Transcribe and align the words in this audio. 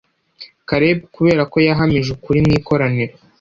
kalebu, 0.69 1.03
kubera 1.15 1.41
ko 1.51 1.57
yahamije 1.67 2.09
ukuri 2.15 2.39
mu 2.45 2.51
ikoraniro 2.59 3.13